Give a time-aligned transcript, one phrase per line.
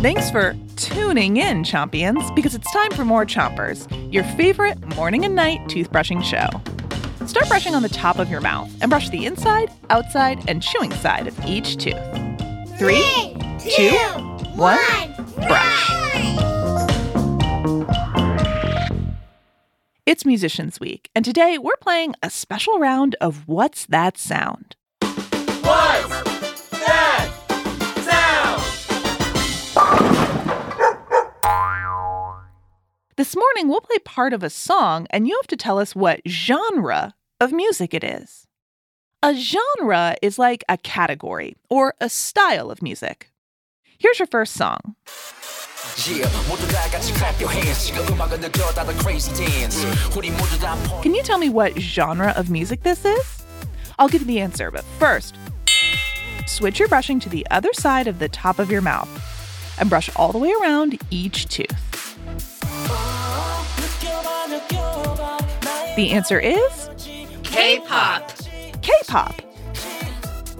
[0.00, 5.34] Thanks for tuning in, Chompions, because it's time for more Chompers, your favorite morning and
[5.34, 6.48] night toothbrushing show.
[7.26, 10.92] Start brushing on the top of your mouth and brush the inside, outside, and chewing
[10.92, 11.98] side of each tooth.
[12.78, 13.90] Three, two,
[14.54, 14.78] one,
[15.34, 15.90] brush.
[20.06, 24.76] It's Musicians Week, and today we're playing a special round of What's That Sound?
[33.28, 36.22] This morning we'll play part of a song, and you have to tell us what
[36.26, 38.46] genre of music it is.
[39.22, 43.30] A genre is like a category or a style of music.
[43.98, 44.96] Here's your first song.
[51.02, 53.44] Can you tell me what genre of music this is?
[53.98, 55.36] I'll give you the answer, but first,
[56.46, 59.10] switch your brushing to the other side of the top of your mouth
[59.78, 61.87] and brush all the way around each tooth.
[65.98, 66.88] The answer is
[67.42, 68.30] K-pop.
[68.82, 69.42] K-pop.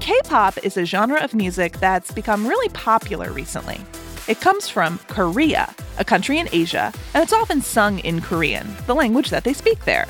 [0.00, 3.80] K-pop is a genre of music that's become really popular recently.
[4.26, 8.94] It comes from Korea, a country in Asia, and it's often sung in Korean, the
[8.96, 10.08] language that they speak there.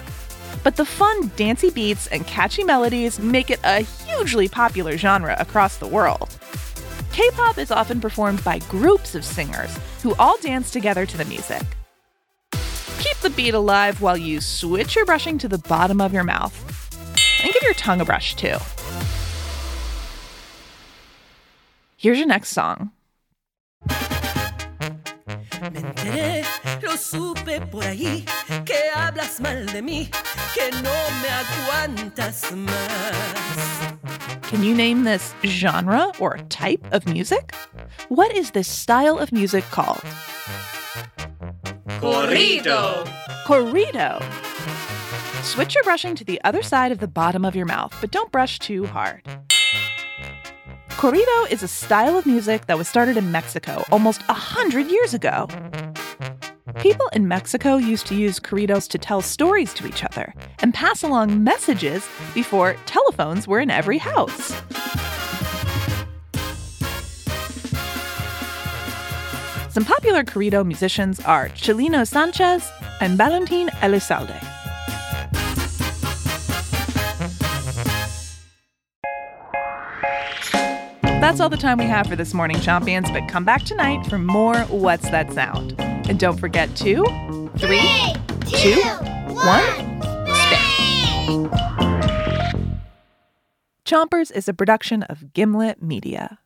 [0.65, 5.77] But the fun, dancey beats and catchy melodies make it a hugely popular genre across
[5.77, 6.35] the world.
[7.13, 11.27] K pop is often performed by groups of singers who all dance together to the
[11.27, 11.61] music.
[13.23, 16.55] The beat alive while you switch your brushing to the bottom of your mouth.
[17.43, 18.57] And give your tongue a brush too.
[21.99, 22.93] Here's your next song.
[25.61, 26.45] Me enteré,
[26.83, 28.25] lo supe por ahí,
[28.65, 30.11] que hablas mal de mí,
[30.55, 34.41] que no me aguantas más.
[34.49, 37.55] Can you name this genre or type of music?
[38.09, 40.01] What is this style of music called?
[42.01, 43.05] Corrido.
[43.45, 44.23] Corrido.
[45.43, 48.33] Switch your brushing to the other side of the bottom of your mouth, but don't
[48.33, 49.23] brush too hard.
[50.93, 55.13] Corrido is a style of music that was started in Mexico almost a hundred years
[55.13, 55.47] ago.
[56.79, 61.03] People in Mexico used to use corridos to tell stories to each other and pass
[61.03, 64.53] along messages before telephones were in every house.
[69.71, 72.69] Some popular corrido musicians are Chalino Sanchez
[73.01, 74.35] and Valentin Elizalde.
[81.21, 84.19] That's all the time we have for this morning, Chompions, but come back tonight for
[84.19, 85.77] more What's That Sound?
[85.79, 87.05] And don't forget to
[87.59, 88.15] three,
[88.47, 88.81] two,
[89.37, 89.63] one,
[90.35, 91.49] spin.
[93.85, 96.41] Chompers is a production of Gimlet Media.